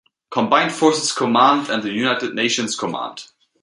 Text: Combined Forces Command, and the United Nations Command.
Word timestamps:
Combined 0.31 0.71
Forces 0.71 1.11
Command, 1.11 1.69
and 1.69 1.83
the 1.83 1.91
United 1.91 2.33
Nations 2.33 2.75
Command. 2.75 3.27